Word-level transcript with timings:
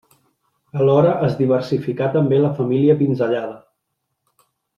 Alhora 0.77 1.11
es 1.27 1.35
diversificà 1.41 2.07
també 2.15 2.41
la 2.41 2.51
família 2.61 2.97
pinzellada. 3.03 3.57